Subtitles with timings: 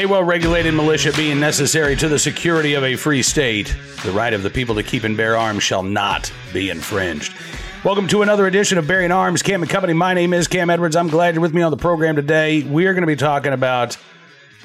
[0.00, 4.32] A well regulated militia being necessary to the security of a free state, the right
[4.32, 7.34] of the people to keep and bear arms shall not be infringed.
[7.84, 9.92] Welcome to another edition of Bearing Arms, Cam and Company.
[9.92, 10.96] My name is Cam Edwards.
[10.96, 12.62] I'm glad you're with me on the program today.
[12.62, 13.98] We are going to be talking about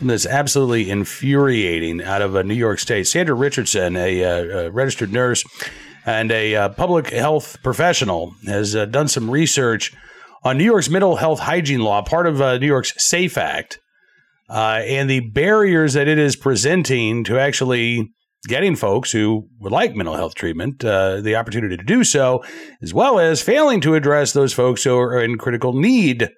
[0.01, 3.05] this absolutely infuriating out of uh, New York State.
[3.05, 5.43] Sandra Richardson, a, uh, a registered nurse
[6.05, 9.93] and a uh, public health professional, has uh, done some research
[10.45, 13.79] on New York's mental health hygiene law, part of uh, New York's SAFE Act
[14.49, 18.11] uh, and the barriers that it is presenting to actually
[18.47, 22.43] getting folks who would like mental health treatment uh, the opportunity to do so,
[22.81, 26.29] as well as failing to address those folks who are in critical need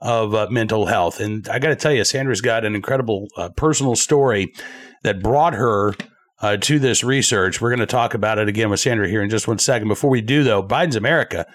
[0.00, 1.20] of uh, mental health.
[1.20, 4.52] And I got to tell you, Sandra's got an incredible uh, personal story
[5.02, 5.94] that brought her.
[6.40, 7.60] Uh, to this research.
[7.60, 9.86] We're going to talk about it again with Sandra here in just one second.
[9.86, 11.46] Before we do, though, Biden's America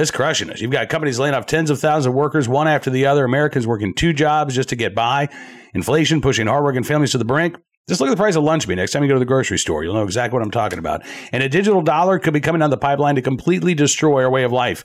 [0.00, 0.60] it's crushing us.
[0.60, 3.24] You've got companies laying off tens of thousands of workers, one after the other.
[3.24, 5.28] Americans working two jobs just to get by.
[5.72, 7.56] Inflation pushing hardworking families to the brink.
[7.88, 9.58] Just look at the price of lunch meat next time you go to the grocery
[9.58, 9.84] store.
[9.84, 11.02] You'll know exactly what I'm talking about.
[11.32, 14.44] And a digital dollar could be coming down the pipeline to completely destroy our way
[14.44, 14.84] of life.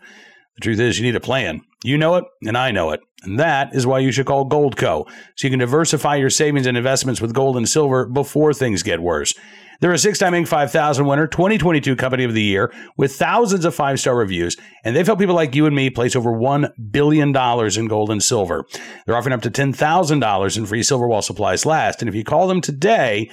[0.60, 1.62] The truth is, you need a plan.
[1.86, 3.00] You know it, and I know it.
[3.24, 5.08] And that is why you should call Goldco.
[5.38, 9.02] So you can diversify your savings and investments with gold and silver before things get
[9.02, 9.34] worse.
[9.80, 10.50] They're a six time Inc.
[10.50, 14.58] 5000 winner, 2022 Company of the Year, with thousands of five star reviews.
[14.84, 18.22] And they've helped people like you and me place over $1 billion in gold and
[18.22, 18.66] silver.
[19.06, 22.02] They're offering up to $10,000 in free silver while supplies last.
[22.02, 23.32] And if you call them today,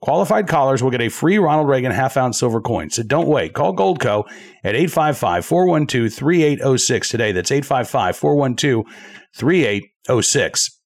[0.00, 2.90] Qualified callers will get a free Ronald Reagan half ounce silver coin.
[2.90, 3.52] So don't wait.
[3.52, 4.24] Call Goldco
[4.62, 7.32] at 855 412 3806 today.
[7.32, 8.84] That's 855 412
[9.34, 10.80] 3806.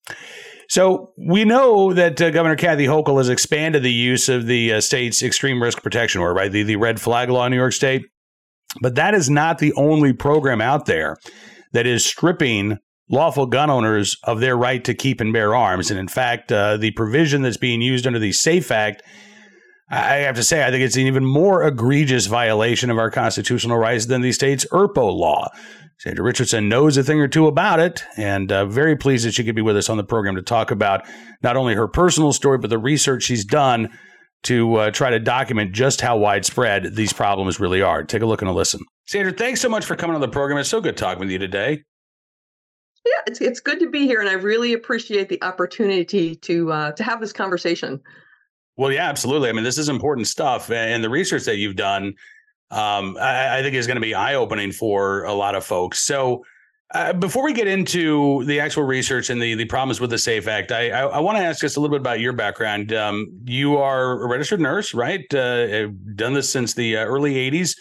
[0.69, 4.81] So we know that uh, Governor Kathy Hochul has expanded the use of the uh,
[4.81, 6.51] state's extreme risk protection order, right?
[6.51, 8.07] The, the red flag law in New York State.
[8.81, 11.19] But that is not the only program out there
[11.73, 12.79] that is stripping
[13.13, 15.91] lawful gun owners of their right to keep and bear arms.
[15.91, 19.03] And in fact, uh, the provision that's being used under the SAFE Act,
[19.91, 23.77] I have to say, I think it's an even more egregious violation of our constitutional
[23.77, 25.51] rights than the state's ERPO law.
[25.99, 29.45] Sandra Richardson knows a thing or two about it, and uh, very pleased that she
[29.45, 31.07] could be with us on the program to talk about
[31.43, 33.89] not only her personal story, but the research she's done
[34.45, 38.03] to uh, try to document just how widespread these problems really are.
[38.03, 38.81] Take a look and a listen.
[39.07, 40.59] Sandra, thanks so much for coming on the program.
[40.59, 41.85] It's so good talking with you today.
[43.05, 46.93] Yeah, it's it's good to be here, and I really appreciate the opportunity to uh,
[46.93, 48.01] to have this conversation.
[48.77, 49.49] Well, yeah, absolutely.
[49.49, 52.15] I mean, this is important stuff, and the research that you've done
[52.73, 56.01] um, I, I, think is going to be eye opening for a lot of folks.
[56.01, 56.43] So,
[56.95, 60.49] uh, before we get into the actual research and the the problems with the Safe
[60.49, 62.95] Act, I I, I want to ask just a little bit about your background.
[62.95, 65.23] Um, you are a registered nurse, right?
[65.35, 67.77] Uh, done this since the uh, early '80s.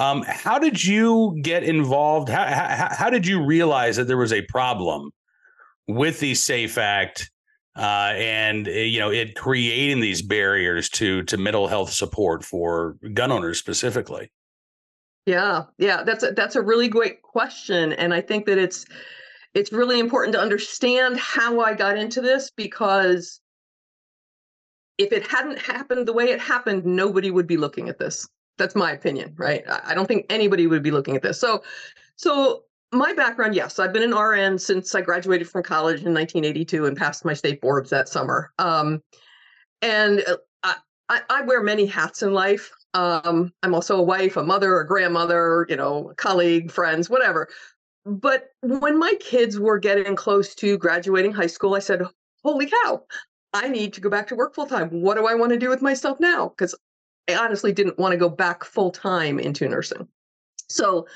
[0.00, 2.28] Um, how did you get involved?
[2.28, 5.10] How, how, how did you realize that there was a problem
[5.86, 7.30] with the Safe Act?
[7.76, 12.96] uh, and eh, you know it creating these barriers to to mental health support for
[13.14, 14.30] gun owners specifically.
[15.26, 18.86] Yeah, yeah, that's a, that's a really great question, and I think that it's
[19.54, 23.40] it's really important to understand how I got into this because
[24.98, 28.28] if it hadn't happened the way it happened, nobody would be looking at this.
[28.60, 29.64] That's my opinion, right?
[29.66, 31.40] I don't think anybody would be looking at this.
[31.40, 31.62] So,
[32.16, 36.84] so my background, yes, I've been an RN since I graduated from college in 1982
[36.84, 38.52] and passed my state boards that summer.
[38.58, 39.02] Um,
[39.80, 40.74] and uh, I,
[41.08, 42.70] I, I, wear many hats in life.
[42.92, 47.48] Um, I'm also a wife, a mother, a grandmother, you know, colleague, friends, whatever.
[48.04, 52.02] But when my kids were getting close to graduating high school, I said,
[52.44, 53.04] "Holy cow!
[53.54, 54.88] I need to go back to work full time.
[54.90, 56.74] What do I want to do with myself now?" Because
[57.28, 60.08] I honestly didn't want to go back full time into nursing.
[60.68, 61.06] So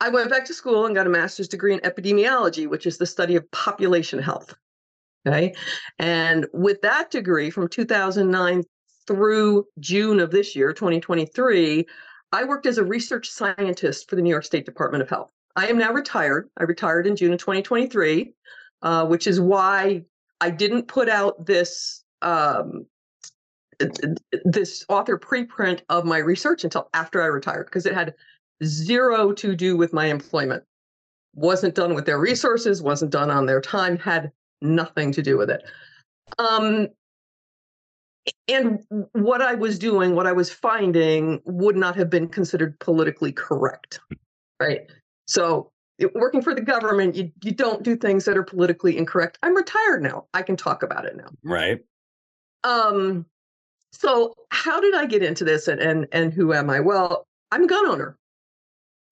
[0.00, 3.06] I went back to school and got a master's degree in epidemiology, which is the
[3.06, 4.54] study of population health.
[5.26, 5.54] Okay.
[5.98, 8.62] And with that degree from 2009
[9.06, 11.86] through June of this year, 2023,
[12.32, 15.32] I worked as a research scientist for the New York State Department of Health.
[15.56, 16.50] I am now retired.
[16.56, 18.34] I retired in June of 2023,
[18.82, 20.04] uh, which is why
[20.40, 22.86] I didn't put out this um,
[24.44, 28.14] this author preprint of my research until after I retired because it had
[28.64, 30.64] zero to do with my employment.
[31.34, 35.50] Wasn't done with their resources, wasn't done on their time, had nothing to do with
[35.50, 35.62] it.
[36.38, 36.88] Um,
[38.48, 43.32] and what I was doing, what I was finding, would not have been considered politically
[43.32, 44.00] correct.
[44.60, 44.90] Right.
[45.26, 45.70] So,
[46.14, 49.38] working for the government, you, you don't do things that are politically incorrect.
[49.42, 50.26] I'm retired now.
[50.34, 51.28] I can talk about it now.
[51.42, 51.80] Right.
[52.64, 53.26] Um,
[53.92, 56.80] so how did I get into this and and, and who am I?
[56.80, 58.16] Well, I'm a gun owner.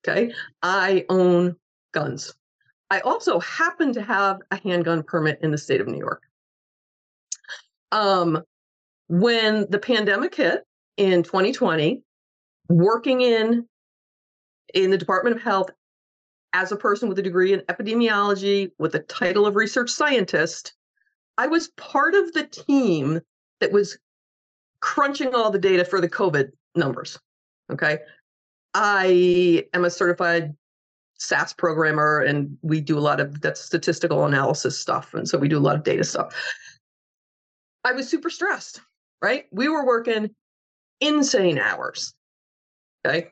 [0.06, 0.32] Okay.
[0.62, 1.56] I own
[1.93, 2.34] guns.
[2.90, 6.23] I also happen to have a handgun permit in the state of New York.
[7.90, 8.43] Um,
[9.08, 10.64] when the pandemic hit
[10.96, 12.02] in 2020,
[12.69, 13.67] working in
[14.75, 15.70] in the Department of Health
[16.52, 20.75] as a person with a degree in epidemiology with the title of research scientist,
[21.38, 23.20] I was part of the team
[23.61, 23.99] that was
[24.87, 27.19] crunching all the data for the COVID numbers.
[27.73, 27.99] Okay.
[28.73, 30.55] I am a certified
[31.19, 35.12] SAS programmer and we do a lot of that statistical analysis stuff.
[35.12, 36.33] And so we do a lot of data stuff.
[37.83, 38.81] I was super stressed,
[39.21, 39.47] right?
[39.50, 40.31] We were working
[41.00, 42.15] insane hours.
[43.05, 43.27] Okay.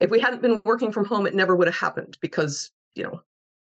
[0.00, 3.22] If we hadn't been working from home, it never would have happened because, you know,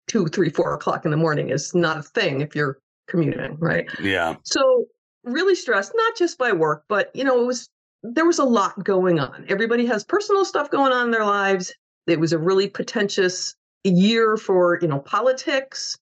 [0.08, 3.88] two, three, four o'clock in the morning is not a thing if you're commuting, right?
[4.02, 4.38] Yeah.
[4.42, 4.88] So
[5.31, 7.70] really stressed, not just by work, but you know, it was
[8.04, 9.46] there was a lot going on.
[9.50, 11.74] Everybody has personal stuff going on in their lives.
[12.08, 15.98] It was a really pretentious year for, you know, politics.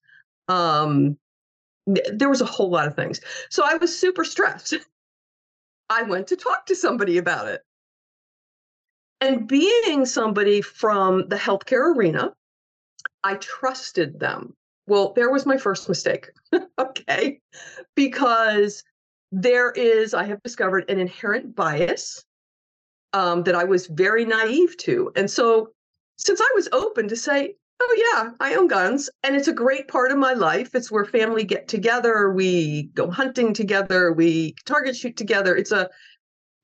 [0.47, 1.17] Um
[1.87, 3.21] there was a whole lot of things.
[3.49, 4.75] So I was super stressed.
[5.89, 7.61] I went to talk to somebody about it.
[9.21, 12.33] And being somebody from the healthcare arena,
[13.23, 14.53] I trusted them.
[14.85, 16.29] Well, there was my first mistake.
[16.79, 17.39] okay.
[17.95, 18.83] Because
[19.31, 22.23] there is, I have discovered an inherent bias
[23.13, 25.11] um, that I was very naive to.
[25.15, 25.69] And so,
[26.17, 29.87] since I was open to say, oh, yeah, I own guns, and it's a great
[29.87, 34.95] part of my life, it's where family get together, we go hunting together, we target
[34.95, 35.55] shoot together.
[35.55, 35.89] It's a,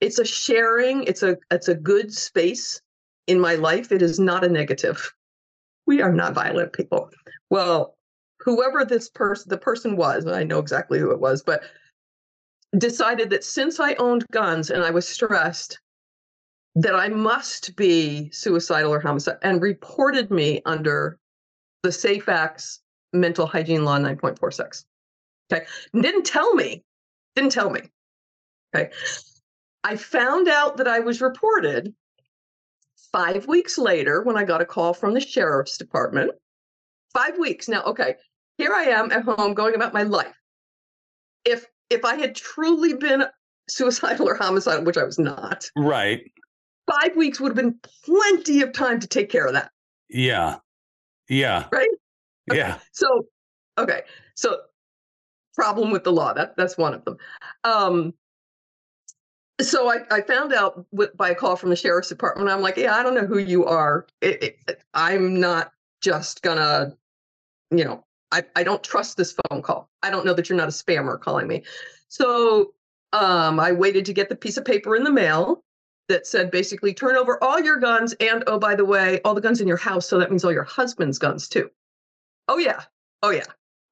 [0.01, 2.81] it's a sharing, it's a, it's a good space
[3.27, 3.91] in my life.
[3.91, 5.13] It is not a negative.
[5.85, 7.09] We are not violent people.
[7.49, 7.95] Well,
[8.39, 11.63] whoever this person, the person was, and I know exactly who it was, but
[12.77, 15.79] decided that since I owned guns and I was stressed,
[16.75, 21.19] that I must be suicidal or homicide and reported me under
[21.83, 22.81] the Safe Acts
[23.11, 24.85] Mental Hygiene Law 9.46.
[25.51, 25.65] Okay.
[25.93, 26.83] Didn't tell me,
[27.35, 27.81] didn't tell me.
[28.75, 28.91] Okay.
[29.83, 31.93] I found out that I was reported
[33.11, 36.31] five weeks later when I got a call from the sheriff's department.
[37.13, 37.67] Five weeks.
[37.67, 38.15] Now, okay,
[38.57, 40.33] here I am at home going about my life.
[41.45, 43.25] If if I had truly been
[43.69, 46.29] suicidal or homicidal, which I was not, right,
[46.89, 49.71] five weeks would have been plenty of time to take care of that.
[50.09, 50.57] Yeah,
[51.29, 51.89] yeah, right.
[52.51, 52.59] Okay.
[52.59, 52.79] Yeah.
[52.91, 53.27] So,
[53.77, 54.01] okay,
[54.35, 54.57] so
[55.55, 57.17] problem with the law that that's one of them.
[57.63, 58.13] Um,
[59.61, 62.49] so I, I found out with, by a call from the sheriff's department.
[62.49, 64.07] I'm like, yeah, I don't know who you are.
[64.19, 66.93] It, it, I'm not just gonna,
[67.71, 68.03] you know,
[68.33, 69.89] I, I don't trust this phone call.
[70.01, 71.63] I don't know that you're not a spammer calling me.
[72.07, 72.73] So
[73.13, 75.63] um, I waited to get the piece of paper in the mail
[76.09, 79.39] that said basically turn over all your guns and oh by the way all the
[79.41, 81.69] guns in your house so that means all your husband's guns too.
[82.47, 82.81] Oh yeah.
[83.21, 83.45] Oh yeah.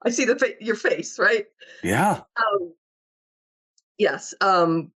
[0.03, 1.45] I see the fa- your face right?
[1.83, 2.21] Yeah.
[2.35, 2.73] Um,
[3.97, 4.91] yes um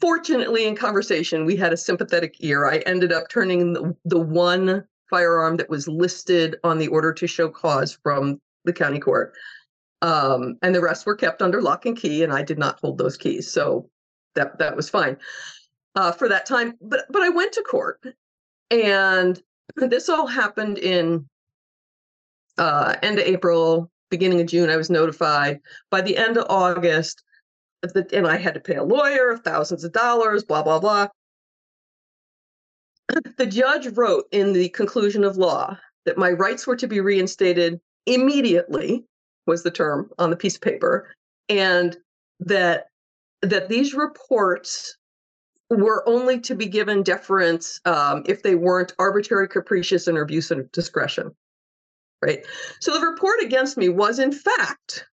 [0.00, 2.66] fortunately in conversation we had a sympathetic ear.
[2.66, 7.26] I ended up turning the, the one firearm that was listed on the order to
[7.26, 9.34] show cause from the county court.
[10.02, 12.96] Um, and the rest were kept under lock and key, and I did not hold
[12.96, 13.90] those keys, so
[14.34, 15.18] that that was fine
[15.94, 16.74] uh, for that time.
[16.80, 18.00] But but I went to court,
[18.70, 19.40] and
[19.76, 21.26] this all happened in
[22.56, 24.70] uh, end of April, beginning of June.
[24.70, 27.22] I was notified by the end of August,
[28.12, 31.08] and I had to pay a lawyer thousands of dollars, blah blah blah
[33.36, 37.80] the judge wrote in the conclusion of law that my rights were to be reinstated
[38.06, 39.04] immediately
[39.46, 41.08] was the term on the piece of paper
[41.48, 41.96] and
[42.40, 42.86] that
[43.42, 44.96] that these reports
[45.70, 50.70] were only to be given deference um, if they weren't arbitrary capricious and abuse of
[50.72, 51.30] discretion
[52.22, 52.44] right?
[52.80, 55.06] So the report against me was in fact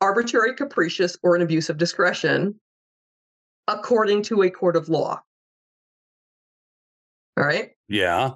[0.00, 2.58] arbitrary capricious or an abuse of discretion
[3.66, 5.20] according to a court of law
[7.38, 7.70] all right.
[7.88, 8.32] Yeah.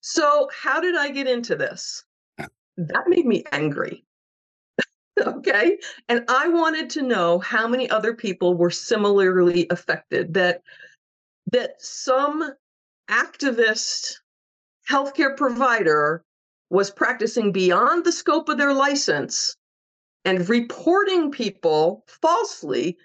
[0.00, 2.04] So, how did I get into this?
[2.38, 2.46] Uh.
[2.76, 4.04] That made me angry.
[5.20, 5.78] okay.
[6.08, 10.62] And I wanted to know how many other people were similarly affected, that
[11.50, 12.52] that some
[13.10, 14.14] activist
[14.88, 16.24] healthcare provider
[16.70, 19.56] was practicing beyond the scope of their license
[20.24, 22.98] and reporting people falsely,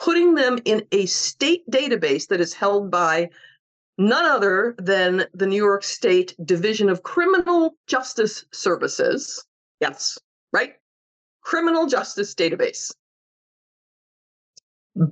[0.00, 3.30] putting them in a state database that is held by
[3.98, 9.44] none other than the New York State Division of Criminal Justice Services.
[9.80, 10.18] Yes,
[10.52, 10.74] right?
[11.42, 12.92] Criminal Justice Database.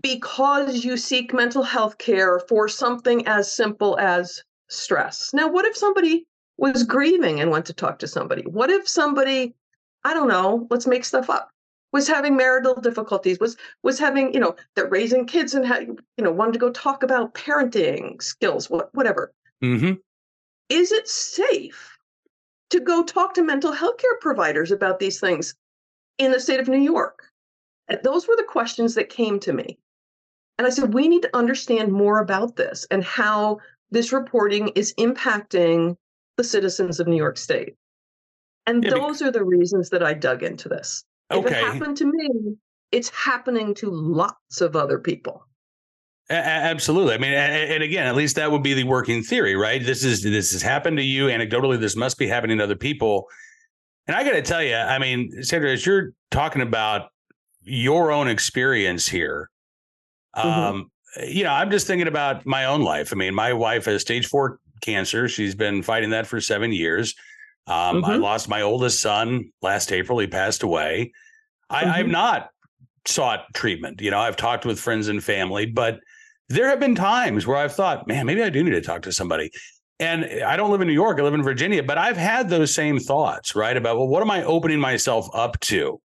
[0.03, 5.33] Because you seek mental health care for something as simple as stress.
[5.33, 6.27] Now, what if somebody
[6.59, 8.43] was grieving and went to talk to somebody?
[8.43, 9.55] What if somebody,
[10.05, 11.51] I don't know, let's make stuff up.
[11.93, 16.25] Was having marital difficulties, was was having, you know, that raising kids and had, you
[16.25, 19.33] know, wanted to go talk about parenting skills, what whatever.
[19.63, 19.95] Mm-hmm.
[20.69, 21.99] Is it safe
[22.71, 25.55] to go talk to mental health care providers about these things
[26.19, 27.25] in the state of New York?
[27.89, 29.79] And those were the questions that came to me.
[30.59, 33.59] And I said, we need to understand more about this and how
[33.91, 35.97] this reporting is impacting
[36.37, 37.75] the citizens of New York State.
[38.67, 41.05] And Yeah, those are the reasons that I dug into this.
[41.31, 41.49] If Okay.
[41.61, 42.57] it happened to me,
[42.91, 45.47] it's happening to lots of other people.
[46.29, 47.15] A- absolutely.
[47.15, 47.37] I mean, a-
[47.75, 49.85] and again, at least that would be the working theory, right?
[49.85, 51.79] This is this has happened to you anecdotally.
[51.79, 53.29] This must be happening to other people.
[54.07, 57.11] And I got to tell you, I mean, Sandra, as you're talking about
[57.63, 59.51] your own experience here,
[60.37, 60.45] Mhm.
[60.45, 60.91] um,
[61.29, 63.13] you know, I'm just thinking about my own life.
[63.13, 65.29] I mean, my wife has stage four cancer.
[65.29, 67.15] She's been fighting that for seven years.
[67.71, 68.21] Um, I Mhm.
[68.21, 70.19] lost my oldest son last April.
[70.19, 71.13] He passed away.
[71.71, 72.11] I, I've Mhm.
[72.11, 72.51] not
[73.07, 74.01] sought treatment.
[74.01, 76.01] You know, I've talked with friends and family, but
[76.49, 79.13] there have been times where I've thought, man, maybe I do need to talk to
[79.13, 79.51] somebody.
[80.01, 82.75] And I don't live in New York, I live in Virginia, but I've had those
[82.75, 83.77] same thoughts, right?
[83.77, 86.01] About, well, what am I opening myself up to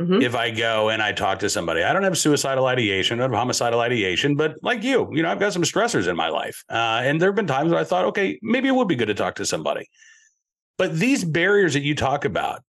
[0.00, 0.22] Mhm.
[0.22, 1.82] if I go and I talk to somebody?
[1.82, 5.30] I don't have suicidal ideation, I don't have homicidal ideation, but like you, you know,
[5.30, 6.64] I've got some stressors in my life.
[6.70, 9.08] Uh, and there have been times where I thought, okay, maybe it would be good
[9.08, 9.86] to talk to somebody.
[10.76, 12.62] But these barriers that you talk about,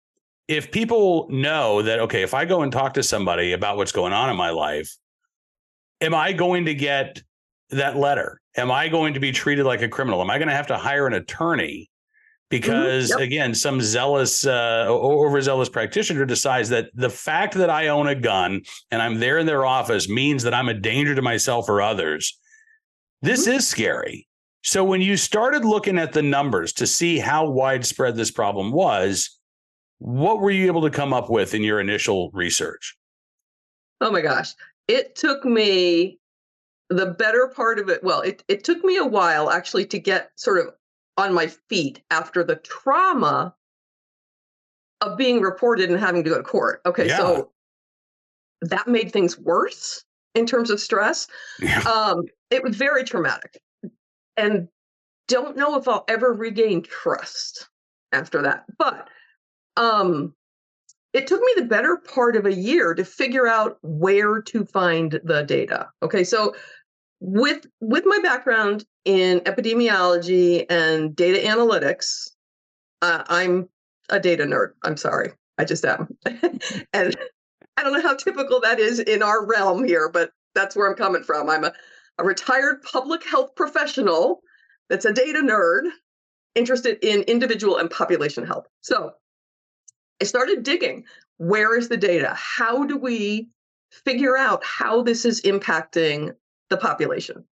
[0.48, 4.12] if people know that, okay, if I go and talk to somebody about what's going
[4.12, 4.94] on in my life,
[6.00, 7.22] am I going to get
[7.70, 8.40] that letter?
[8.56, 10.20] Am I going to be treated like a criminal?
[10.20, 11.88] Am I going to have to hire an attorney?
[12.50, 13.20] Because Yep.
[13.20, 18.60] again, some zealous, uh, overzealous practitioner decides that the fact that I own a gun
[18.90, 22.38] and I'm there in their office means that I'm a danger to myself or others.
[23.22, 24.26] This is scary.
[24.62, 29.38] So when you started looking at the numbers to see how widespread this problem was,
[29.98, 32.96] what were you able to come up with in your initial research?
[34.00, 34.52] Oh my gosh.
[34.88, 36.18] It took me
[36.90, 38.02] the better part of it.
[38.04, 40.74] Well, it, it took me a while actually to get sort of
[41.16, 43.54] on my feet after the trauma
[45.00, 46.80] of being reported and having to go to court.
[46.86, 47.16] Okay, Yeah.
[47.16, 47.50] so
[48.62, 50.04] that made things worse
[50.34, 51.26] in terms of stress.
[51.58, 51.80] Yeah.
[51.80, 53.60] Um, it was very traumatic.
[54.36, 54.68] And
[55.28, 57.68] don't know if I'll ever regain trust
[58.12, 58.64] after that.
[58.78, 59.08] But
[59.76, 60.34] um
[61.12, 65.20] it took me the better part of a year to figure out where to find
[65.24, 65.88] the data.
[66.02, 66.54] Okay, so
[67.20, 72.30] with with my background in epidemiology and data analytics,
[73.02, 73.68] uh, I'm
[74.08, 74.72] a data nerd.
[74.84, 76.08] I'm sorry, I just am,
[76.92, 77.16] and
[77.76, 80.96] I don't know how typical that is in our realm here, but that's where I'm
[80.96, 81.48] coming from.
[81.50, 81.72] I'm a,
[82.18, 84.42] a retired public health professional
[84.88, 85.90] that's a data nerd
[86.54, 88.66] interested in individual and population health.
[88.82, 89.12] So
[90.20, 91.04] I started digging.
[91.38, 92.34] Where is the data?
[92.34, 93.48] How do we
[93.90, 96.34] figure out how this is impacting
[96.70, 97.44] the population?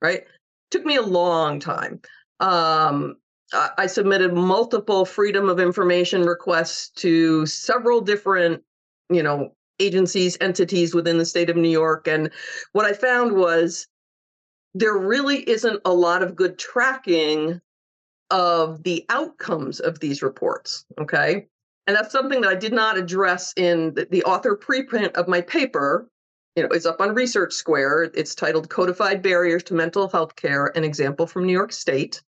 [0.00, 0.24] Right?
[0.70, 2.00] Took me a long time.
[2.40, 3.16] Um,
[3.52, 8.62] I I submitted multiple freedom of information requests to several different,
[9.10, 12.08] you know, agencies, entities within the state of New York.
[12.08, 12.30] And
[12.72, 13.86] what I found was
[14.74, 17.60] there really isn't a lot of good tracking
[18.30, 20.84] of the outcomes of these reports.
[21.00, 21.46] Okay.
[21.86, 25.40] And that's something that I did not address in the, the author preprint of my
[25.40, 26.08] paper.
[26.54, 28.10] You know, it's up on Research Square.
[28.14, 32.22] It's titled Codified Barriers to Mental Health Care, an example from New York State.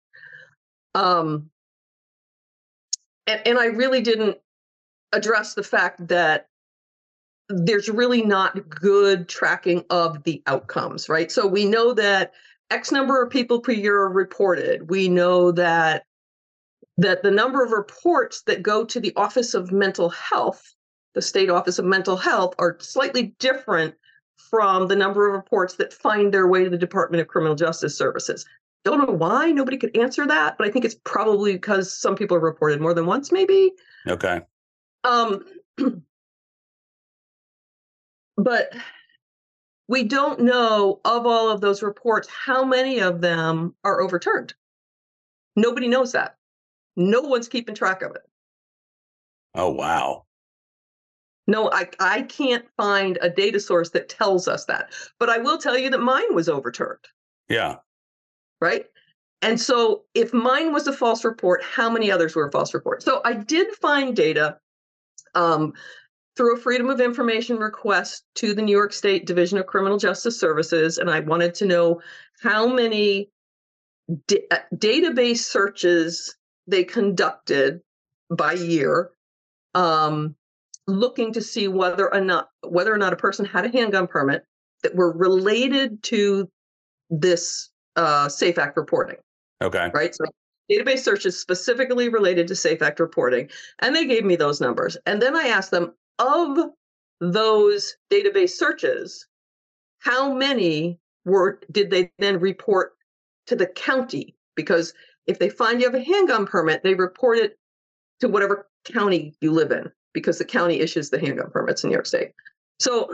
[0.93, 1.49] Um,
[3.25, 4.37] and, and I really didn't
[5.13, 6.47] address the fact that
[7.49, 11.31] there's really not good tracking of the outcomes, right?
[11.31, 12.33] So we know that
[12.69, 14.89] X number of people per year are reported.
[14.89, 16.03] We know that
[16.97, 20.73] that the number of reports that go to the Office of Mental Health,
[21.13, 23.93] the state Office of Mental Health, are slightly different
[24.49, 27.95] from the number of reports that find their way to the Department of Criminal Justice
[27.95, 28.45] Services.
[28.83, 32.37] Don't know why nobody could answer that, but I think it's probably because some people
[32.37, 33.71] are reported more than once, maybe.
[34.07, 34.41] Okay.
[35.03, 35.45] Um,
[38.37, 38.73] but
[39.87, 44.53] we don't know of all of those reports how many of them are overturned.
[45.55, 46.35] Nobody knows that.
[46.95, 48.21] No one's keeping track of it.
[49.55, 50.25] Oh, wow.
[51.47, 54.91] No, I, I can't find a data source that tells us that.
[55.19, 57.05] But I will tell you that mine was overturned,
[57.47, 57.77] Yeah.
[58.59, 58.85] right?
[59.41, 63.01] And so if mine was a false report, how many others were a false report?
[63.01, 64.57] So I did find data
[65.35, 65.73] um,
[66.37, 70.39] through a Freedom of Information request to the New York State Division of Criminal Justice
[70.39, 72.01] Services, and I wanted to know
[72.41, 73.29] how many
[74.09, 76.35] uh, database searches
[76.67, 77.81] they conducted
[78.29, 79.11] by year
[79.73, 80.35] um,
[80.85, 84.43] looking to see whether or not whether or not a person had a handgun permit
[84.83, 86.49] that were related to
[87.09, 89.17] this uh, Safe Act reporting.
[89.61, 89.89] Okay.
[89.93, 90.13] Right.
[90.13, 90.25] So
[90.71, 94.97] database searches specifically related to Safe Act reporting, and they gave me those numbers.
[95.05, 96.57] And then I asked them of
[97.19, 99.27] those database searches,
[99.99, 102.93] how many were did they then report
[103.47, 104.35] to the county?
[104.55, 104.93] Because
[105.25, 107.57] if they find you have a handgun permit, they report it
[108.19, 111.95] to whatever county you live in because the county issues the handgun permits in New
[111.95, 112.31] York State.
[112.79, 113.13] So,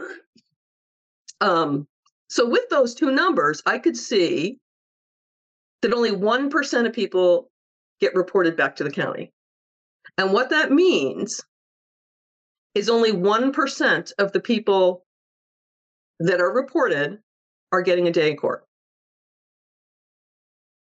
[1.42, 1.88] um,
[2.30, 4.60] so with those two numbers, I could see
[5.82, 7.50] that only 1% of people
[8.00, 9.32] get reported back to the county.
[10.18, 11.42] And what that means
[12.76, 15.06] is only 1% of the people
[16.20, 17.20] that are reported
[17.72, 18.66] are getting a day in court.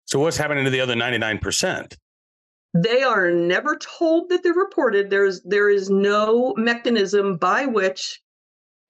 [0.05, 1.95] So, what's happening to the other 99%?
[2.75, 5.09] They are never told that they're reported.
[5.09, 8.21] There's there is no mechanism by which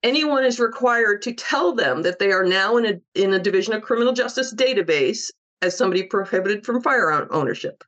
[0.03, 3.73] anyone is required to tell them that they are now in a in a division
[3.73, 5.31] of criminal justice database
[5.61, 7.83] as somebody prohibited from firearm ownership.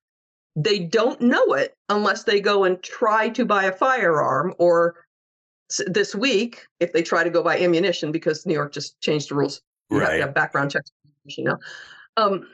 [0.56, 4.96] They don't know it unless they go and try to buy a firearm or
[5.88, 9.36] this week if they try to go buy ammunition because New York just changed the
[9.36, 9.62] rules.
[9.90, 10.10] You right.
[10.10, 10.92] have to have background checks
[11.38, 11.58] now.
[12.18, 12.48] Um,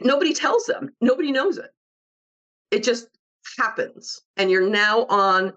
[0.00, 0.90] nobody tells them.
[1.00, 1.70] Nobody knows it.
[2.70, 3.08] It just
[3.58, 4.20] happens.
[4.36, 5.52] And you're now on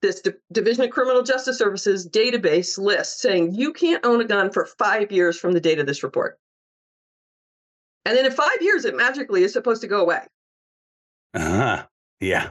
[0.00, 4.50] this D- Division of Criminal Justice Services database list saying you can't own a gun
[4.50, 6.38] for five years from the date of this report.
[8.04, 10.20] And then in five years, it magically is supposed to go away.
[11.34, 11.86] Uh huh.
[12.20, 12.50] Yeah.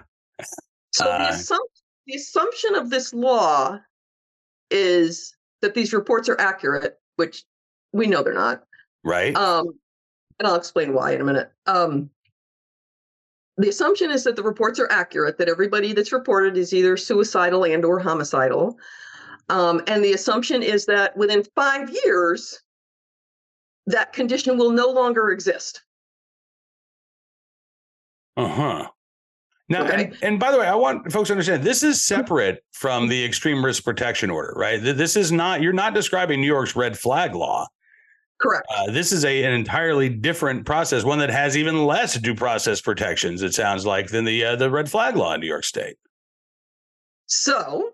[0.91, 1.57] So uh, the, assump-
[2.05, 3.79] the assumption of this law
[4.71, 7.43] is that these reports are accurate, which
[7.93, 8.63] we know they're not.
[9.03, 9.35] Right.
[9.35, 9.67] Um,
[10.39, 11.51] and I'll explain why in a minute.
[11.65, 12.09] Um,
[13.57, 17.63] the assumption is that the reports are accurate that everybody that's reported is either suicidal
[17.65, 18.77] and or homicidal
[19.49, 22.61] um, and the assumption is that within five years
[23.87, 25.83] that condition will no longer exist
[28.37, 28.87] uh-huh
[29.69, 30.05] now okay.
[30.05, 33.25] and, and by the way i want folks to understand this is separate from the
[33.25, 37.35] extreme risk protection order right this is not you're not describing new york's red flag
[37.35, 37.67] law
[38.39, 38.67] Correct.
[38.75, 42.79] Uh, this is a, an entirely different process, one that has even less due process
[42.79, 43.41] protections.
[43.41, 45.97] It sounds like than the uh, the red flag law in New York State.
[47.25, 47.91] So,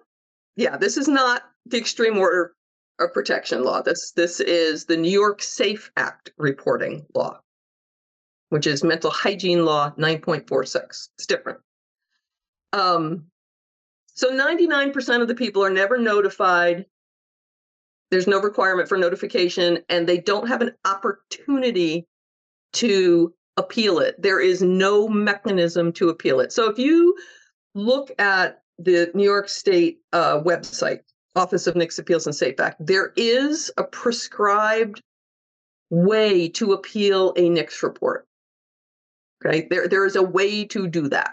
[0.56, 2.56] yeah, this is not the extreme order
[3.00, 3.82] of protection law.
[3.82, 7.40] This this is the New York Safe Act reporting law,
[8.54, 11.10] which is mental hygiene law 9.46.
[11.18, 11.58] It's different.
[12.72, 13.26] Um,
[14.14, 16.86] so 99% of the people are never notified
[18.12, 22.06] there's no requirement for notification, and they don't have an opportunity
[22.74, 24.22] to appeal it.
[24.22, 26.52] There is no mechanism to appeal it.
[26.52, 27.18] So if you
[27.74, 31.00] look at the New York State uh, website,
[31.36, 35.02] Office of NICS Appeals and Safe Act, there is a prescribed
[35.90, 38.28] way to appeal a NICS report.
[39.46, 41.32] Okay, there, there is a way to do that.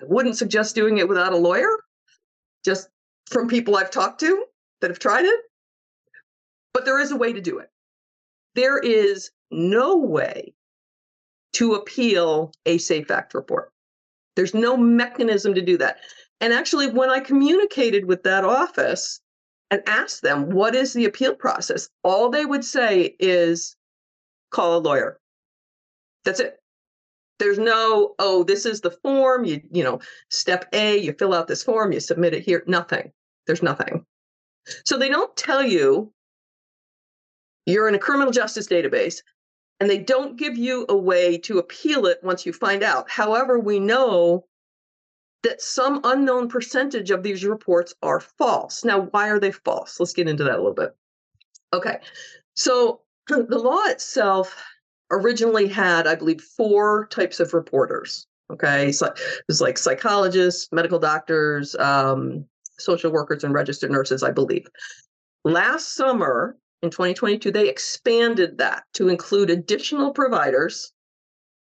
[0.00, 1.68] I wouldn't suggest doing it without a lawyer,
[2.64, 2.88] just
[3.30, 4.44] from people I've talked to
[4.80, 5.40] that have tried it.
[6.72, 7.68] But there is a way to do it.
[8.54, 10.54] There is no way
[11.54, 13.70] to appeal a Safe Act report.
[14.36, 15.98] There's no mechanism to do that.
[16.40, 19.20] And actually, when I communicated with that office
[19.70, 21.88] and asked them, what is the appeal process?
[22.02, 23.76] All they would say is
[24.50, 25.18] call a lawyer.
[26.24, 26.61] That's it.
[27.42, 29.44] There's no, oh, this is the form.
[29.44, 29.98] You, you know,
[30.30, 32.62] step A, you fill out this form, you submit it here.
[32.68, 33.10] Nothing.
[33.48, 34.06] There's nothing.
[34.84, 36.12] So they don't tell you
[37.66, 39.22] you're in a criminal justice database
[39.80, 43.10] and they don't give you a way to appeal it once you find out.
[43.10, 44.46] However, we know
[45.42, 48.84] that some unknown percentage of these reports are false.
[48.84, 49.98] Now, why are they false?
[49.98, 50.94] Let's get into that a little bit.
[51.72, 51.98] Okay.
[52.54, 54.56] So the law itself
[55.12, 58.26] originally had, I believe, four types of reporters.
[58.50, 58.92] Okay.
[58.92, 62.44] So it was like psychologists, medical doctors, um,
[62.78, 64.66] social workers, and registered nurses, I believe.
[65.44, 70.92] Last summer, in 2022, they expanded that to include additional providers,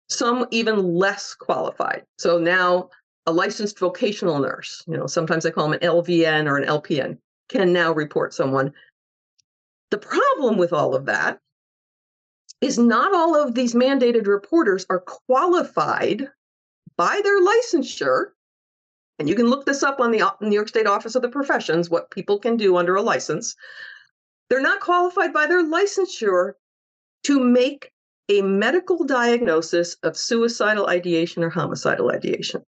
[0.09, 2.03] some even less qualified.
[2.19, 2.89] So now
[3.25, 7.17] a licensed vocational nurse, you know, sometimes they call them an LVN or an LPN,
[7.49, 8.71] can now report someone.
[9.89, 11.39] The problem with all of that
[12.61, 16.29] is not all of these mandated reporters are qualified
[16.97, 18.27] by their licensure.
[19.19, 21.89] And you can look this up on the New York State Office of the Professions,
[21.89, 23.55] what people can do under a license.
[24.49, 26.53] They're not qualified by their licensure
[27.23, 27.91] to make
[28.29, 32.63] a medical diagnosis of suicidal ideation or homicidal ideation.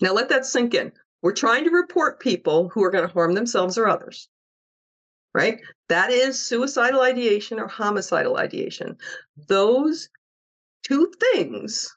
[0.00, 0.92] Now let that sink in.
[1.22, 4.28] we're trying to report people who are going to harm themselves or others.
[5.36, 5.60] Right?
[5.90, 8.96] That is suicidal ideation or homicidal ideation.
[9.48, 10.08] Those
[10.82, 11.94] two things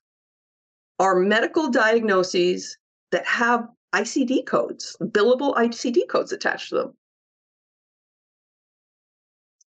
[0.99, 2.77] are medical diagnoses
[3.11, 6.97] that have ICD codes, billable ICD codes attached to them.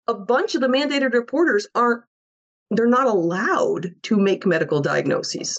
[0.09, 2.03] A bunch of the mandated reporters aren't,
[2.73, 5.57] they're not allowed to make medical diagnoses.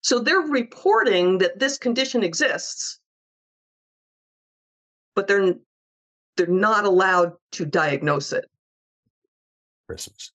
[0.00, 2.98] So they're reporting that this condition exists,
[5.14, 5.54] but they're
[6.36, 8.46] they're not allowed to diagnose it.
[9.88, 10.32] Christmas.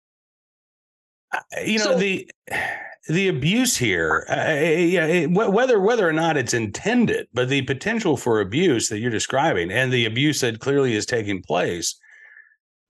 [1.65, 2.29] You know so, the
[3.07, 8.41] the abuse here, uh, yeah, whether whether or not it's intended, but the potential for
[8.41, 11.99] abuse that you're describing, and the abuse that clearly is taking place.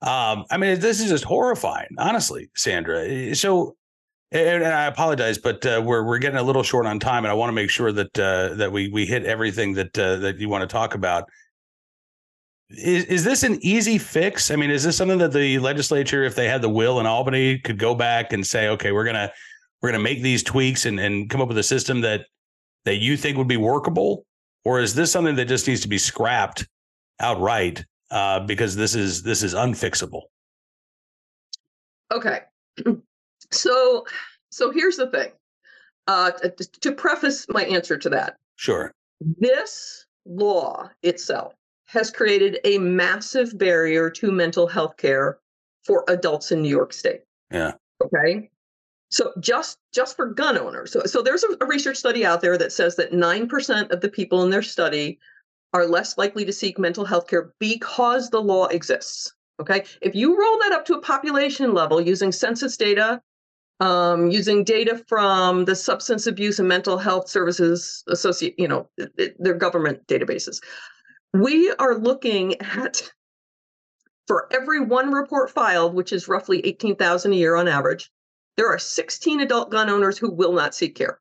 [0.02, 3.34] Um, I mean, this is just horrifying, honestly, Sandra.
[3.34, 3.76] So,
[4.30, 7.30] and, and I apologize, but uh, we're we're getting a little short on time, and
[7.30, 10.38] I want to make sure that uh, that we we hit everything that uh, that
[10.38, 11.24] you want to talk about.
[12.70, 14.50] Is is this an easy fix?
[14.50, 17.58] I mean, is this something that the legislature, if they had the will in Albany,
[17.58, 19.32] could go back and say, okay, we're gonna
[19.80, 22.26] we're gonna make these tweaks and, and come up with a system that
[22.84, 24.26] that you think would be workable?
[24.64, 26.66] Or is this something that just needs to be scrapped
[27.20, 30.22] outright uh, because this is this is unfixable?
[32.12, 32.40] Okay.
[33.52, 34.04] So
[34.50, 35.30] so here's the thing.
[36.08, 36.32] Uh,
[36.80, 38.36] to preface my answer to that.
[38.56, 38.92] Sure.
[39.20, 41.54] This law itself
[41.86, 45.38] has created a massive barrier to mental health care
[45.84, 47.22] for adults in New York State.
[47.50, 47.72] Yeah.
[48.02, 48.50] Okay.
[49.08, 50.92] So just just for gun owners.
[50.92, 54.08] So, so there's a, a research study out there that says that 9% of the
[54.08, 55.18] people in their study
[55.72, 59.32] are less likely to seek mental health care because the law exists.
[59.60, 59.84] Okay.
[60.02, 63.22] If you roll that up to a population level using census data,
[63.80, 68.88] um, using data from the Substance Abuse and Mental Health Services Associate, you know,
[69.38, 70.60] their government databases,
[71.40, 73.12] we are looking at
[74.26, 78.10] for every one report filed, which is roughly 18,000 a year on average,
[78.56, 81.20] there are 16 adult gun owners who will not seek care.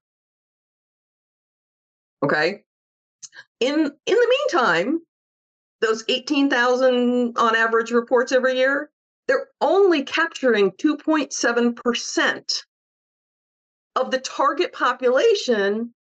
[2.23, 2.63] Okay.
[3.59, 5.01] In in the meantime,
[5.81, 8.89] those 18,000 on average reports every year,
[9.27, 12.63] they're only capturing 2.7%
[13.95, 15.93] of the target population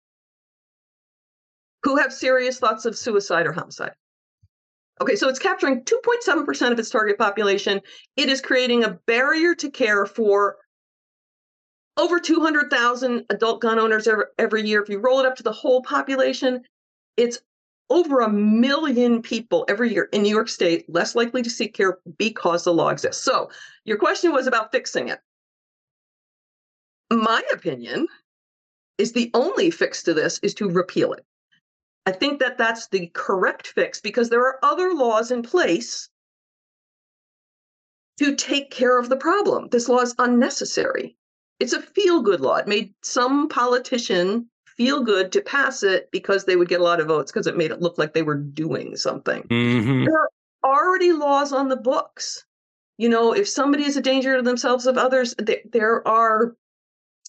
[1.83, 3.93] who have serious thoughts of suicide or homicide.
[5.01, 7.81] Okay, so it's capturing 2.7% of its target population.
[8.15, 10.55] It is creating a barrier to care for
[11.97, 14.81] over 200,000 adult gun owners every, year.
[14.81, 16.63] If you roll it up to the whole population,
[17.17, 17.39] it's
[17.89, 21.99] over a million people every year in New York State less likely to seek care
[22.17, 23.23] because the law exists.
[23.23, 23.49] So,
[23.83, 25.19] your question was about fixing it.
[27.11, 28.07] My opinion
[28.97, 31.25] is the only fix to this is to repeal it.
[32.05, 36.09] I think that that's the correct fix because there are other laws in place
[38.17, 39.67] to take care of the problem.
[39.69, 41.17] This law is unnecessary.
[41.59, 42.57] It's a feel good law.
[42.57, 46.99] It made some politician feel good to pass it because they would get a lot
[46.99, 49.43] of votes because it made it look like they were doing something.
[49.43, 50.05] Mm-hmm.
[50.05, 50.29] There are
[50.63, 52.45] already laws on the books.
[52.97, 56.55] You know, if somebody is a danger to themselves of others, there, there are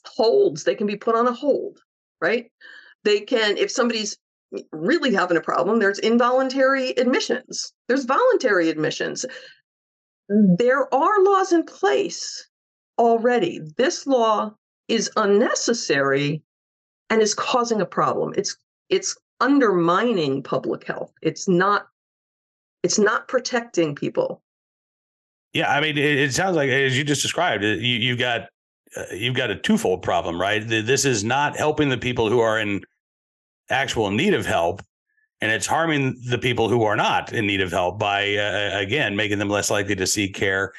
[0.05, 0.65] holds.
[0.65, 1.81] They can be put on a hold,
[2.21, 2.51] right?
[3.05, 4.19] They can, if somebody's
[4.73, 9.25] really having a problem, there's involuntary admissions, there's voluntary admissions.
[10.29, 12.49] There are laws in place
[12.99, 13.61] already.
[13.77, 14.53] This law
[14.89, 16.43] is unnecessary
[17.11, 18.33] and is causing a problem.
[18.37, 18.57] It's
[18.89, 21.13] it's undermining public health.
[21.23, 21.87] It's not
[22.83, 24.43] it's not protecting people.
[25.53, 28.49] Yeah, I mean, it, it sounds like as you just described, you you got
[28.97, 30.67] uh, you've got a twofold problem, right?
[30.67, 32.83] This is not helping the people who are in
[33.71, 34.83] actual need of help
[35.41, 39.17] and it's harming the people who are not in need of help by uh, again
[39.17, 40.73] making them less likely to seek care.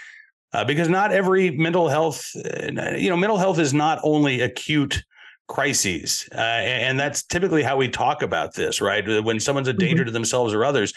[0.53, 5.03] Uh, because not every mental health uh, you know mental health is not only acute
[5.47, 9.23] crises uh, and that's typically how we talk about this right?
[9.23, 10.07] When someone's a danger mm-hmm.
[10.07, 10.93] to themselves or others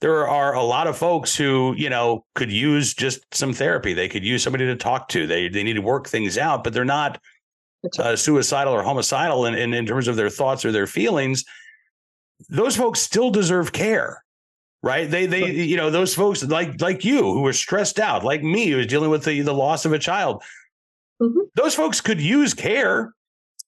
[0.00, 3.94] there are a lot of folks who you know could use just some therapy.
[3.94, 5.26] They could use somebody to talk to.
[5.26, 7.20] They they need to work things out but they're not
[7.98, 11.44] uh, suicidal or homicidal in, in, in terms of their thoughts or their feelings,
[12.48, 14.24] those folks still deserve care
[14.84, 15.10] right?
[15.10, 18.68] They they you know those folks like like you who are stressed out like me
[18.68, 20.42] who is dealing with the, the loss of a child.
[21.22, 21.40] Mm-hmm.
[21.54, 23.14] those folks could use care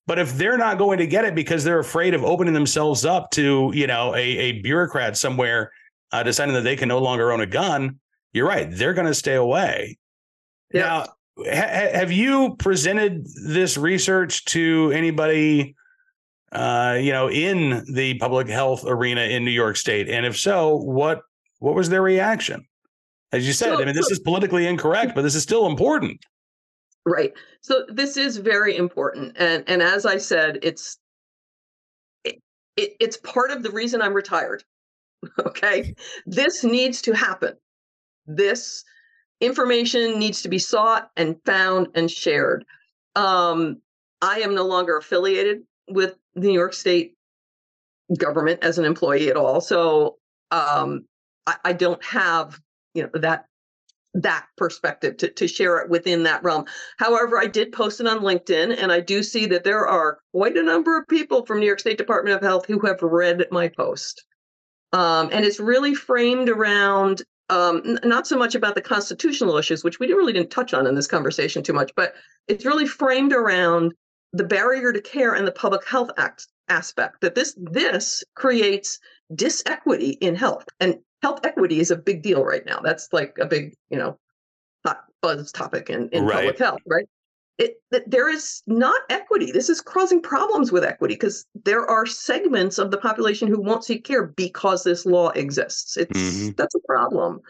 [0.09, 3.31] but if they're not going to get it because they're afraid of opening themselves up
[3.31, 5.71] to you know a, a bureaucrat somewhere
[6.11, 8.01] uh, deciding that they can no longer own a gun
[8.33, 9.97] you're right they're going to stay away.
[10.75, 10.81] Yeah.
[10.81, 11.07] now
[11.39, 15.75] ha- have you presented this research to anybody
[16.53, 20.09] uh, you know, in the public health arena in New York State?
[20.09, 21.23] And if so, what
[21.59, 22.67] what was their reaction?
[23.33, 26.21] As you said, so, I mean, this is politically incorrect, but this is still important.
[27.05, 27.33] Right.
[27.61, 30.99] So this is very important, and and as I said, it's
[32.25, 32.41] it,
[32.77, 34.65] it it's part of the reason I'm retired.
[35.41, 35.95] Okay,
[36.27, 37.55] this needs to happen.
[38.27, 38.85] This
[39.41, 42.65] information needs to be sought and found and shared.
[43.15, 43.81] Um,
[44.23, 47.15] I am no longer affiliated with New York State
[48.19, 50.17] government as an employee at all, so
[50.51, 51.05] um,
[51.47, 52.61] I, I don't have
[52.95, 53.47] you know that
[54.23, 56.65] that perspective to, to share it within that realm.
[56.97, 60.57] However, I did post it on LinkedIn, and I do see that there are quite
[60.57, 63.69] a number of people from New York State Department of Health who have read my
[63.69, 64.25] post.
[64.93, 69.85] Um, and it's really framed around um, n- not so much about the constitutional issues,
[69.85, 72.15] which we really didn't touch on in this conversation too much, but
[72.49, 73.95] it's really framed around
[74.33, 78.99] the barrier to care and the public health act aspect that this this creates
[79.35, 80.67] disequity in health.
[80.81, 82.81] And health equity is a big deal right now.
[82.81, 84.19] That's like a big you know
[84.85, 86.37] hot buzz topic in, in right.
[86.37, 87.09] public health right
[87.59, 89.51] it that there is not equity.
[89.51, 93.85] This is causing problems with equity because there are segments of the population who won't
[93.85, 95.97] seek care because this law exists.
[95.97, 96.51] It's mm-hmm.
[96.57, 97.41] that's a problem.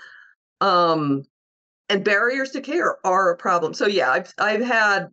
[0.61, 1.25] Um,
[1.89, 3.75] and barriers to care are a problem.
[3.75, 5.09] So yeah, I've I've had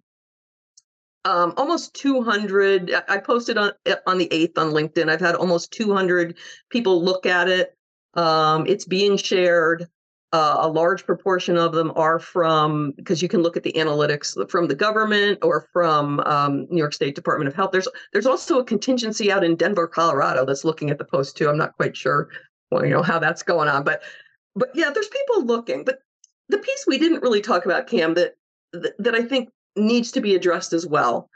[1.25, 2.93] um, almost 200.
[3.07, 3.71] I posted on
[4.05, 5.09] on the eighth on LinkedIn.
[5.09, 6.37] I've had almost 200
[6.69, 7.75] people look at it.
[8.13, 9.87] Um, it's being shared.
[10.33, 14.35] Uh, a large proportion of them are from because you can look at the analytics
[14.49, 17.71] from the government or from um, New York State Department of Health.
[17.71, 21.49] There's there's also a contingency out in Denver, Colorado, that's looking at the post too.
[21.49, 22.29] I'm not quite sure,
[22.71, 24.01] well, you know, how that's going on, but
[24.55, 25.83] but yeah, there's people looking.
[25.83, 25.99] But
[26.49, 28.33] the piece we didn't really talk about, Cam, that
[28.71, 31.29] that, I think needs to be addressed as well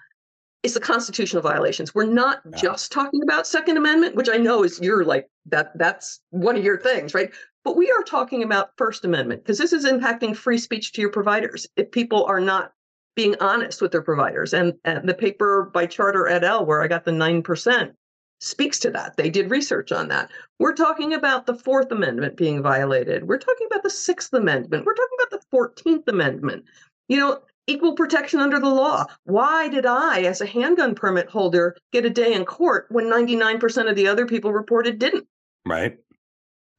[0.63, 1.93] is the constitutional violations.
[1.93, 2.57] We're not yeah.
[2.57, 6.63] just talking about Second Amendment, which I know is your like that that's one of
[6.63, 7.31] your things, right?
[7.67, 11.10] But we are talking about First Amendment because this is impacting free speech to your
[11.10, 11.67] providers.
[11.75, 12.71] If people are not
[13.13, 16.88] being honest with their providers, and, and the paper by Charter et al., where I
[16.88, 17.91] got the 9%,
[18.39, 19.17] speaks to that.
[19.17, 20.32] They did research on that.
[20.60, 23.27] We're talking about the Fourth Amendment being violated.
[23.27, 24.86] We're talking about the Sixth Amendment.
[24.86, 26.63] We're talking about the 14th Amendment.
[27.10, 29.08] You know, equal protection under the law.
[29.25, 33.89] Why did I, as a handgun permit holder, get a day in court when 99%
[33.89, 35.27] of the other people reported didn't?
[35.65, 35.97] Right.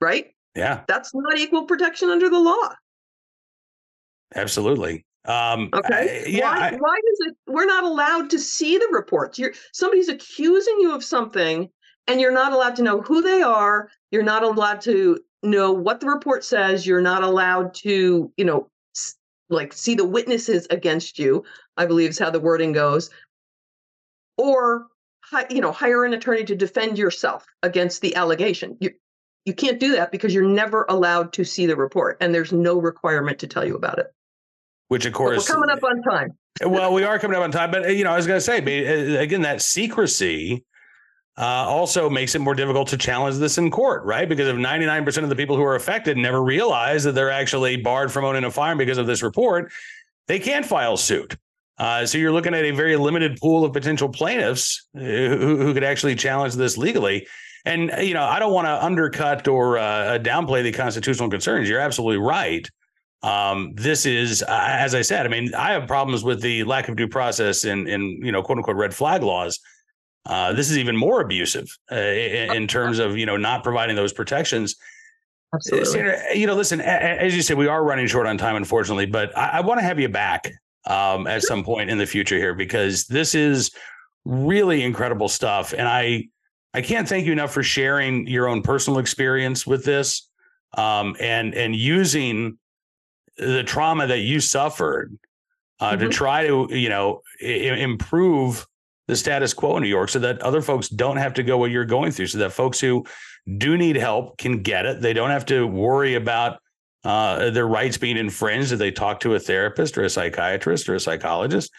[0.01, 0.33] Right.
[0.59, 0.83] Yeah.
[0.88, 2.75] That's not equal protection under the law.
[4.35, 5.07] Absolutely.
[5.25, 6.25] Um, okay.
[6.27, 6.51] I, yeah.
[6.51, 7.37] Why, I, why does it?
[7.47, 9.38] We're not allowed to see the reports.
[9.38, 11.71] You're somebody's accusing you of something,
[12.09, 13.88] and you're not allowed to know who they are.
[14.11, 16.87] You're not allowed to know what the report says.
[16.87, 18.68] You're not allowed to, you know,
[19.51, 21.44] like see the witnesses against you.
[21.77, 23.11] I believe is how the wording goes.
[24.37, 24.87] Or,
[25.51, 28.77] you know, hire an attorney to defend yourself against the allegation.
[28.81, 28.90] You,
[29.48, 32.78] you can't do that because you're never allowed to see the report and there's no
[32.78, 34.06] requirement to tell you about it.
[34.88, 36.38] Which, of course, but we're coming up on time.
[36.64, 38.58] well, we are coming up on time, but you know, I was going to say
[38.58, 40.64] uh, again that secrecy
[41.38, 44.28] uh, also makes it more difficult to challenge this in court, right?
[44.28, 48.11] Because if 99% of the people who are affected never realize that they're actually barred
[48.11, 49.70] from owning a farm because of this report,
[50.26, 51.37] they can't file suit.
[51.78, 55.84] Uh, so you're looking at a very limited pool of potential plaintiffs who, who could
[55.84, 57.26] actually challenge this legally.
[57.68, 61.68] And you know, I don't want to undercut or uh, downplay the constitutional concerns.
[61.68, 62.66] You're absolutely right.
[63.22, 66.88] Um, this is, uh, as I said, I mean, I have problems with the lack
[66.88, 69.61] of due process in, in you know, quote unquote, red flag laws.
[70.24, 73.96] Uh, this is even more abusive uh, in, in, terms of you know not providing
[73.96, 74.76] those protections.
[75.54, 76.38] Absolutely.
[76.38, 79.48] You know, listen, as you said, we are running short on time, unfortunately, but I,
[79.48, 80.50] I want to have you back
[80.87, 83.70] um, at some point in the future here because this is
[84.24, 86.28] really incredible stuff, and I
[86.74, 90.28] I can't thank you enough for sharing your own personal experience with this
[90.76, 92.59] um, and and using
[93.37, 95.16] the trauma that you suffered
[95.81, 96.00] uh, mm-hmm.
[96.00, 98.66] to try to you know I- improve
[99.07, 101.70] the status quo in New York so that other folks don't have to go what
[101.70, 103.07] you're going through so that folks who
[103.57, 106.61] do need help can get it they don't have to worry about
[107.04, 110.94] uh, their rights being infringed if they talk to a therapist or a psychiatrist or
[110.94, 111.70] a psychologist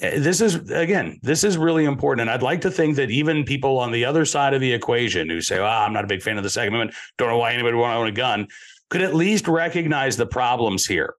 [0.00, 2.22] this is again this is really important.
[2.22, 5.28] And i'd like to think that even people on the other side of the equation
[5.28, 6.96] who say oh, i'm not a big fan of the second amendment.
[7.18, 8.48] Don't know why anybody would want to own a gun
[8.90, 11.14] could at least recognize the problems here.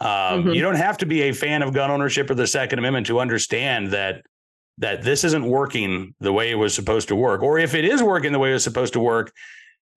[0.00, 0.50] Um, mm-hmm.
[0.50, 3.18] you don't have to be a fan of gun ownership or the second amendment to
[3.18, 4.22] understand that
[4.78, 7.42] that this isn't working the way it was supposed to work.
[7.42, 9.32] Or if it is working the way it was supposed to work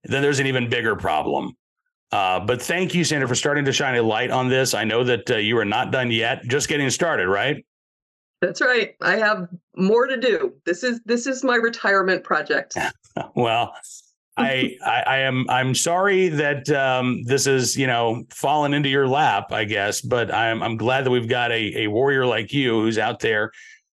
[0.06, 1.52] then there's an even bigger problem.
[2.12, 4.74] Uh, but thank you sandra for starting to shine a light on this.
[4.74, 6.44] I know that uh, you are not done yet.
[6.46, 7.64] Just getting started right
[8.42, 8.96] That's right.
[9.02, 10.54] I have more to do.
[10.66, 12.78] This is this is my retirement project.
[13.36, 13.74] well,
[14.38, 19.08] I, I, I am I'm sorry that um, this is you know fallen into your
[19.08, 22.82] lap, I guess, but I'm I'm glad that we've got a a warrior like you
[22.82, 23.52] who's out there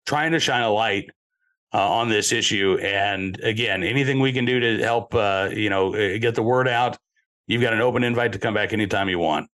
[0.07, 1.09] trying to shine a light
[1.73, 2.79] uh, on this issue.
[2.83, 6.69] And again, anything we can do to help uh, you know uh, get the word
[6.69, 6.99] out,
[7.47, 9.49] you've got an open invite to come back anytime you want.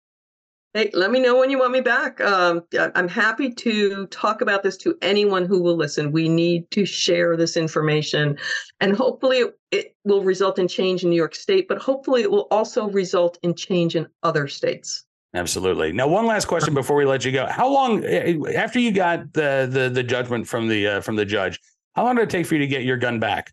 [0.75, 2.21] Hey, let me know when you want me back.
[2.21, 6.11] Um, I'm happy to talk about this to anyone who will listen.
[6.11, 8.37] We need to share this information,
[8.79, 12.47] and hopefully, it, will result in change in New York State, but hopefully, it will
[12.51, 15.05] also result in change in other states.
[15.33, 15.91] Absolutely.
[15.91, 19.33] Now, one last question before we let you go: How long eh, after you got
[19.33, 21.59] the the, the judgment from the uh, from the judge?
[21.95, 23.51] How long did it take for you to get your gun back?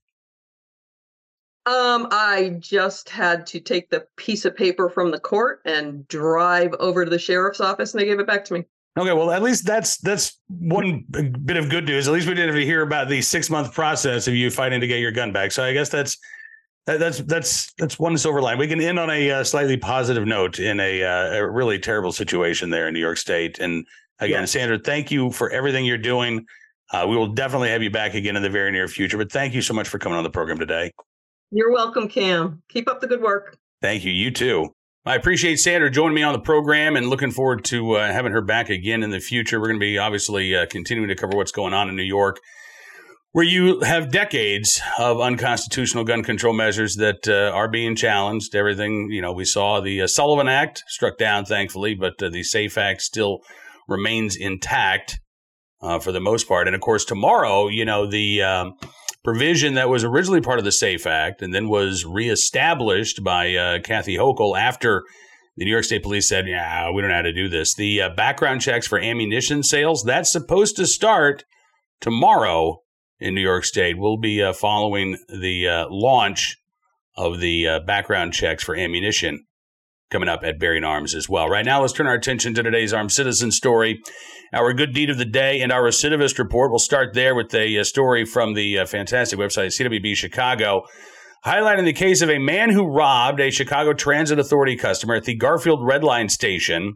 [1.67, 6.73] Um, I just had to take the piece of paper from the court and drive
[6.79, 8.65] over to the sheriff's office, and they gave it back to me.
[8.99, 11.05] Okay, well, at least that's that's one
[11.45, 12.09] bit of good news.
[12.09, 14.81] At least we didn't have to hear about the six month process of you fighting
[14.81, 15.53] to get your gun back.
[15.53, 16.17] So I guess that's
[16.87, 18.59] that, that's that's that's one silver line.
[18.59, 22.13] We can end on a uh, slightly positive note in a, uh, a really terrible
[22.13, 23.59] situation there in New York State.
[23.59, 23.85] And
[24.21, 24.45] again, yeah.
[24.47, 26.47] Sandra, thank you for everything you're doing.
[26.93, 29.19] Uh, we will definitely have you back again in the very near future.
[29.19, 30.93] But thank you so much for coming on the program today.
[31.51, 32.63] You're welcome, Cam.
[32.69, 33.57] Keep up the good work.
[33.81, 34.13] Thank you.
[34.13, 34.71] You too.
[35.05, 38.41] I appreciate Sandra joining me on the program and looking forward to uh, having her
[38.41, 39.61] back again in the future.
[39.61, 42.41] We're going to be obviously uh, continuing to cover what's going on in New York,
[43.31, 48.57] where you have decades of unconstitutional gun control measures that uh, are being challenged.
[48.57, 52.43] Everything, you know, we saw the uh, Sullivan Act struck down, thankfully, but uh, the
[52.43, 53.39] SAFE Act still
[53.87, 55.21] remains intact
[55.81, 56.67] uh, for the most part.
[56.67, 58.43] And of course, tomorrow, you know, the.
[58.43, 58.75] Um,
[59.27, 63.81] provision that was originally part of the SAFE Act and then was reestablished by uh,
[63.81, 65.03] Kathy Hochul after
[65.57, 68.03] the New York State Police said, "Yeah, we don't know how to do this." The
[68.03, 71.45] uh, background checks for ammunition sales that's supposed to start
[72.01, 72.83] tomorrow
[73.19, 73.99] in New York State.
[73.99, 76.59] We'll be uh, following the uh, launch
[77.17, 79.45] of the uh, background checks for ammunition
[80.09, 81.49] coming up at Bearing Arms as well.
[81.49, 84.01] Right now, let's turn our attention to today's armed citizen story,
[84.53, 86.71] our good deed of the day, and our recidivist report.
[86.71, 90.83] We'll start there with a, a story from the uh, fantastic website CWB Chicago,
[91.45, 95.37] highlighting the case of a man who robbed a Chicago Transit Authority customer at the
[95.37, 96.95] Garfield Red Line station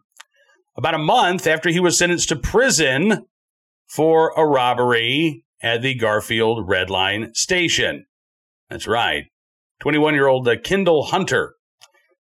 [0.76, 3.26] about a month after he was sentenced to prison
[3.86, 8.06] for a robbery at the Garfield Red Line station.
[8.68, 9.24] That's right.
[9.80, 11.54] 21 year old uh, Kendall Hunter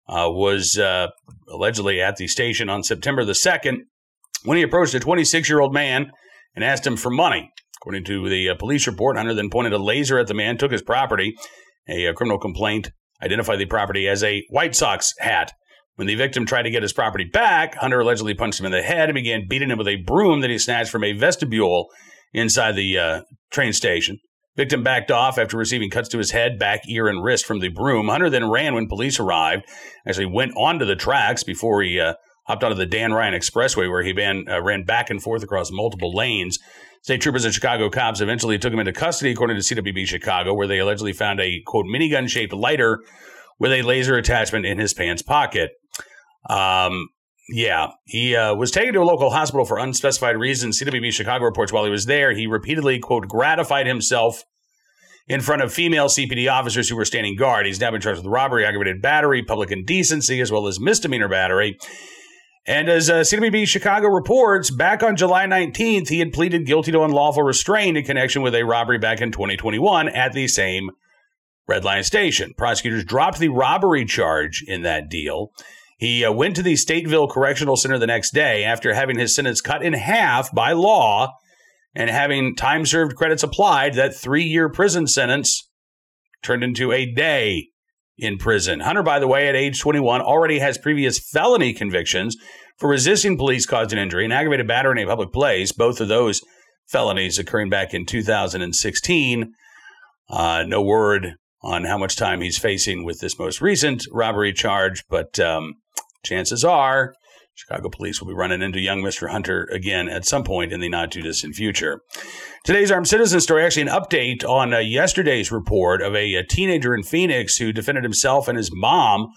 [0.08, 1.08] uh, was uh,
[1.50, 3.82] allegedly at the station on September the 2nd
[4.44, 6.12] when he approached a 26 year old man
[6.56, 7.52] and asked him for money.
[7.82, 10.72] According to the uh, police report, Hunter then pointed a laser at the man, took
[10.72, 11.36] his property.
[11.90, 15.52] A, uh, criminal complaint identified the property as a White Sox hat.
[15.96, 18.82] When the victim tried to get his property back, Hunter allegedly punched him in the
[18.82, 21.88] head and began beating him with a broom that he snatched from a vestibule
[22.34, 24.18] inside the uh, train station.
[24.56, 27.70] Victim backed off after receiving cuts to his head, back, ear, and wrist from the
[27.70, 28.08] broom.
[28.08, 29.66] Hunter then ran when police arrived.
[30.08, 34.04] Actually, went onto the tracks before he uh, hopped onto the Dan Ryan Expressway, where
[34.04, 36.60] he ran, uh, ran back and forth across multiple lanes.
[37.02, 40.68] State troopers and Chicago cops eventually took him into custody, according to CWB Chicago, where
[40.68, 43.00] they allegedly found a quote minigun shaped lighter
[43.60, 45.72] with a laser attachment in his pants pocket.
[46.50, 47.10] Um,
[47.50, 50.82] yeah, he uh, was taken to a local hospital for unspecified reasons.
[50.82, 54.44] CWB Chicago reports while he was there, he repeatedly, quote, gratified himself
[55.28, 57.66] in front of female CPD officers who were standing guard.
[57.66, 61.78] He's now been charged with robbery, aggravated battery, public indecency, as well as misdemeanor battery.
[62.66, 67.04] And as uh, CWB Chicago reports, back on July 19th, he had pleaded guilty to
[67.04, 70.92] unlawful restraint in connection with a robbery back in 2021 at the same
[71.68, 72.54] Red Line station.
[72.58, 75.52] Prosecutors dropped the robbery charge in that deal.
[75.98, 79.60] He uh, went to the Stateville Correctional Center the next day after having his sentence
[79.60, 81.34] cut in half by law
[81.94, 83.96] and having time served credits applied.
[83.96, 85.70] That three year prison sentence
[86.42, 87.70] turned into a day
[88.24, 88.80] in prison.
[88.80, 92.36] Hunter, by the way, at age 21, already has previous felony convictions
[92.78, 95.72] for resisting police caused an injury and aggravated battery in a public place.
[95.72, 96.42] Both of those
[96.88, 99.54] felonies occurring back in 2016.
[100.30, 105.04] Uh, no word on how much time he's facing with this most recent robbery charge,
[105.10, 105.76] but um,
[106.26, 107.14] chances are
[107.56, 109.30] Chicago police will be running into young Mr.
[109.30, 112.02] Hunter again at some point in the not too distant future.
[112.64, 116.96] Today's armed citizen story actually an update on uh, yesterday's report of a, a teenager
[116.96, 119.28] in Phoenix who defended himself and his mom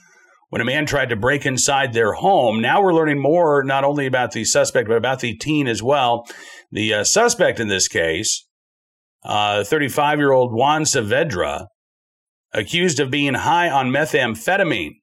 [0.49, 2.63] when a man tried to break inside their home.
[2.63, 6.27] Now we're learning more not only about the suspect, but about the teen as well.
[6.71, 8.47] The uh, suspect in this case,
[9.25, 11.67] 35 uh, year old Juan Saavedra,
[12.55, 14.95] accused of being high on methamphetamine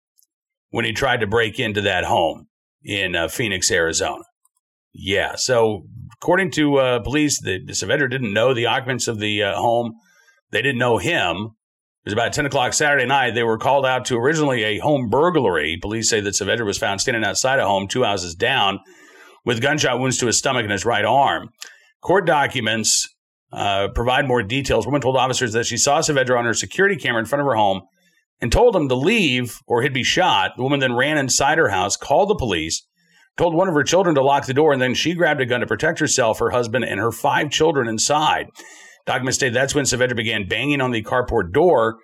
[0.72, 2.48] when he tried to break into that home
[2.84, 4.24] in uh, Phoenix, Arizona.
[4.94, 5.86] Yeah, so
[6.22, 9.94] according to uh, police, the, the didn't know the occupants of the uh, home.
[10.52, 11.56] They didn't know him.
[12.06, 13.32] It was about 10 o'clock Saturday night.
[13.32, 15.80] They were called out to originally a home burglary.
[15.82, 18.80] Police say that Saavedra was found standing outside a home two houses down
[19.46, 21.50] with gunshot wounds to his stomach and his right arm.
[22.02, 23.10] Court documents
[23.54, 24.86] uh, provide more details.
[24.86, 27.56] Woman told officers that she saw Saavedra on her security camera in front of her
[27.56, 27.82] home
[28.42, 30.52] and told him to leave or he'd be shot.
[30.58, 32.86] The woman then ran inside her house, called the police,
[33.38, 35.62] told one of her children to lock the door, and then she grabbed a gun
[35.62, 38.48] to protect herself, her husband, and her five children inside.
[39.06, 41.98] Documents state that's when Saavedra began banging on the carport door.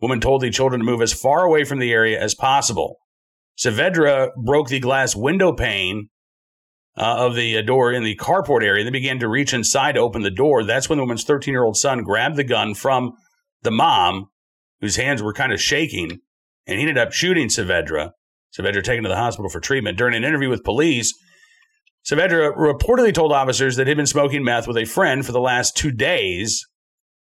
[0.00, 2.96] Woman told the children to move as far away from the area as possible.
[3.58, 6.08] Saavedra broke the glass window pane
[6.96, 8.84] uh, of the uh, door in the carport area.
[8.84, 10.64] They began to reach inside to open the door.
[10.64, 13.12] That's when the woman's 13 year old son grabbed the gun from
[13.62, 14.30] the mom,
[14.80, 16.20] whose hands were kind of shaking,
[16.66, 18.10] and he ended up shooting Saavedra.
[18.56, 19.98] Saavedra taken to the hospital for treatment.
[19.98, 21.14] During an interview with police,
[22.08, 25.76] Saavedra reportedly told officers that he'd been smoking meth with a friend for the last
[25.76, 26.66] two days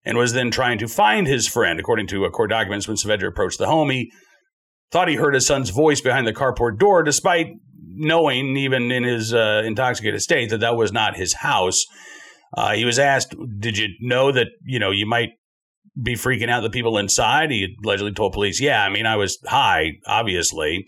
[0.03, 1.79] and was then trying to find his friend.
[1.79, 4.11] According to court documents, when Saavedra approached the home, he
[4.91, 7.47] thought he heard his son's voice behind the carport door, despite
[7.93, 11.85] knowing, even in his uh, intoxicated state, that that was not his house.
[12.55, 15.29] Uh, he was asked, "Did you know that you know you might
[15.99, 19.39] be freaking out the people inside?" He allegedly told police, "Yeah, I mean, I was
[19.45, 20.85] high, obviously."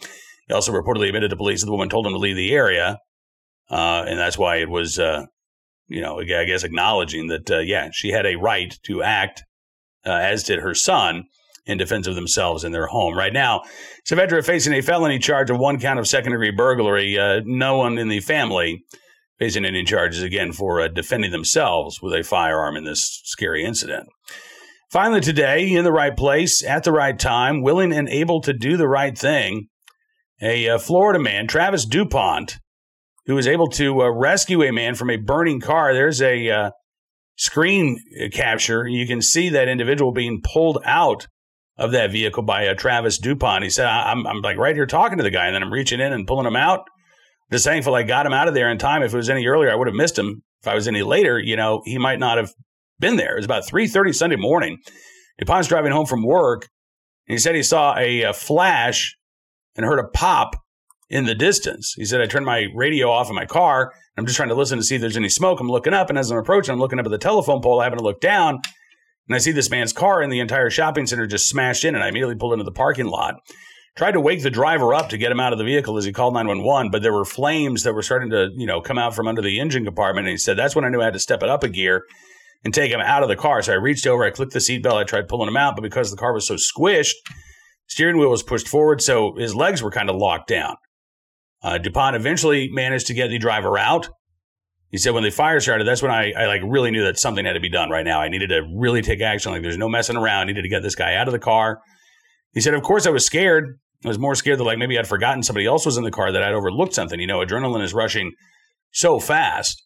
[0.48, 3.00] He also reportedly admitted to police that the woman told him to leave the area,
[3.70, 5.26] uh, and that's why it was, uh,
[5.88, 9.44] you know, I guess acknowledging that, uh, yeah, she had a right to act,
[10.06, 11.26] uh, as did her son
[11.66, 13.18] in defense of themselves in their home.
[13.18, 13.62] Right now,
[14.06, 17.18] Saavedra facing a felony charge of one count of second degree burglary.
[17.18, 18.84] Uh, no one in the family
[19.40, 24.08] facing any charges again for uh, defending themselves with a firearm in this scary incident.
[24.94, 28.78] Finally, today, in the right place, at the right time, willing and able to do
[28.78, 29.68] the right thing,
[30.40, 32.60] a uh, Florida man, Travis DuPont,
[33.26, 35.96] who was able to uh, rescue a man from a burning car.
[35.96, 36.72] There's a uh,
[37.38, 37.98] screen
[38.34, 38.88] capture.
[38.88, 41.26] You can see that individual being pulled out
[41.76, 43.64] of that vehicle by uh, Travis DuPont.
[43.64, 46.02] He said, I'm, I'm like right here talking to the guy, and then I'm reaching
[46.02, 46.88] in and pulling him out.
[47.52, 49.02] Just thankful I got him out of there in time.
[49.02, 50.44] If it was any earlier, I would have missed him.
[50.62, 52.52] If I was any later, you know, he might not have
[53.00, 53.34] been there.
[53.34, 54.78] It was about 3.30 Sunday morning.
[55.40, 56.70] DuPont's driving home from work,
[57.28, 59.16] and he said he saw a, a flash
[59.76, 60.56] and heard a pop
[61.10, 61.94] in the distance.
[61.98, 63.94] He said, I turned my radio off in my car.
[64.18, 65.60] I'm just trying to listen to see if there's any smoke.
[65.60, 67.80] I'm looking up, and as I'm approaching, I'm looking up at the telephone pole.
[67.80, 68.62] I happen to look down,
[69.28, 72.04] and I see this man's car and the entire shopping center just smashed in, and
[72.04, 73.36] I immediately pulled into the parking lot.
[73.96, 76.12] Tried to wake the driver up to get him out of the vehicle as he
[76.12, 79.28] called 911, but there were flames that were starting to, you know, come out from
[79.28, 80.26] under the engine compartment.
[80.26, 82.04] And he said, that's when I knew I had to step it up a gear
[82.64, 83.62] and take him out of the car.
[83.62, 86.12] So I reached over, I clicked the seatbelt, I tried pulling him out, but because
[86.12, 87.16] the car was so squished,
[87.88, 90.76] steering wheel was pushed forward, so his legs were kind of locked down.
[91.62, 94.10] Uh, DuPont eventually managed to get the driver out.
[94.90, 97.46] He said when the fire started, that's when I, I like really knew that something
[97.46, 98.22] had to be done right now.
[98.22, 99.52] I needed to really take action.
[99.52, 100.42] Like there's no messing around.
[100.42, 101.80] I needed to get this guy out of the car.
[102.54, 103.80] He said, of course I was scared.
[104.06, 106.32] I was more scared that like maybe I'd forgotten somebody else was in the car
[106.32, 107.20] that I'd overlooked something.
[107.20, 108.34] You know, adrenaline is rushing
[108.92, 109.84] so fast.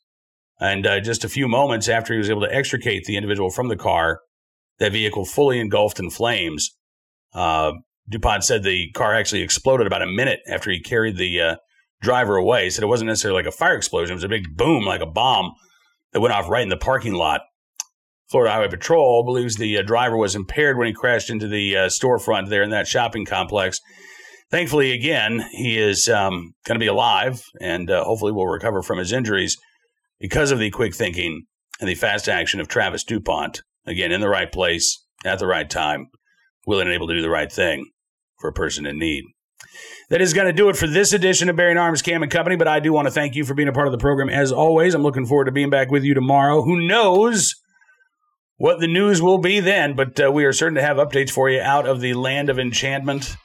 [0.60, 3.68] And uh, just a few moments after he was able to extricate the individual from
[3.68, 4.22] the car,
[4.80, 6.76] that vehicle fully engulfed in flames.
[7.34, 7.74] Uh,
[8.10, 11.56] DuPont said the car actually exploded about a minute after he carried the uh,
[12.02, 12.66] driver away.
[12.66, 15.02] He said it wasn't necessarily like a fire explosion, it was a big boom, like
[15.02, 15.52] a bomb
[16.14, 17.42] that went off right in the parking lot.
[18.30, 21.88] Florida Highway Patrol believes the uh, driver was impaired when he crashed into the uh,
[21.88, 23.80] storefront there in that shopping complex.
[24.52, 28.98] Thankfully, again, he is um, going to be alive and uh, hopefully will recover from
[28.98, 29.58] his injuries
[30.20, 31.46] because of the quick thinking
[31.80, 33.62] and the fast action of Travis DuPont.
[33.86, 36.08] Again, in the right place at the right time,
[36.66, 37.90] willing and able to do the right thing
[38.40, 39.24] for a person in need.
[40.10, 42.56] That is going to do it for this edition of Bearing Arms Cam and Company.
[42.56, 44.52] But I do want to thank you for being a part of the program as
[44.52, 44.94] always.
[44.94, 46.62] I'm looking forward to being back with you tomorrow.
[46.62, 47.56] Who knows
[48.58, 49.96] what the news will be then?
[49.96, 52.60] But uh, we are certain to have updates for you out of the land of
[52.60, 53.36] enchantment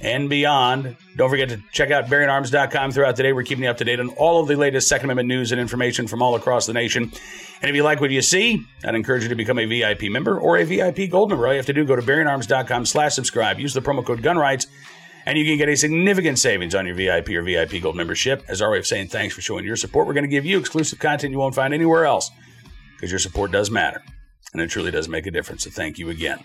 [0.00, 0.96] and beyond.
[1.16, 3.32] Don't forget to check out bearingarms.com throughout the day.
[3.32, 5.60] We're keeping you up to date on all of the latest Second Amendment news and
[5.60, 7.12] information from all across the nation.
[7.60, 10.38] And if you like what you see, I'd encourage you to become a VIP member
[10.38, 11.46] or a VIP gold member.
[11.46, 13.60] All you have to do, is go to bearingarms.com slash subscribe.
[13.60, 14.66] Use the promo code GUNRIGHTS
[15.26, 18.42] and you can get a significant savings on your VIP or VIP Gold membership.
[18.48, 20.58] As our way of saying thanks for showing your support, we're going to give you
[20.58, 22.30] exclusive content you won't find anywhere else
[22.96, 24.02] because your support does matter
[24.52, 25.64] and it truly does make a difference.
[25.64, 26.42] So thank you again.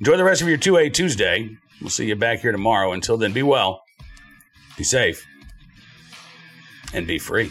[0.00, 1.56] Enjoy the rest of your 2A Tuesday.
[1.80, 2.92] We'll see you back here tomorrow.
[2.92, 3.82] Until then, be well,
[4.76, 5.26] be safe,
[6.92, 7.50] and be free.